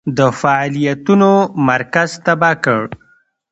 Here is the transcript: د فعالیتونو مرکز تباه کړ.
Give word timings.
د 0.17 0.19
فعالیتونو 0.39 1.31
مرکز 1.69 2.09
تباه 2.25 2.55
کړ. 2.65 2.83